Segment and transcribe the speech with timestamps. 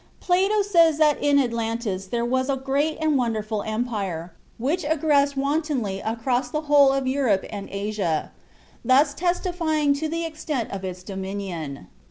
[0.19, 5.99] Plato says that in Atlantis there was "a great and wonderful empire," which "aggressed wantonly
[5.99, 8.31] against the whole of Europe and Asia,"
[8.83, 11.85] thus testifying to the extent of its dominion.